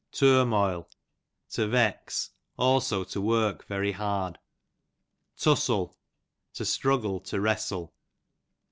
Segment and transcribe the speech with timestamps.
[0.11, 0.89] Turmoil,
[1.51, 4.39] to vex; also to work very hard.
[5.37, 5.95] Tussle,
[6.55, 7.91] to struggle, to ivrestle.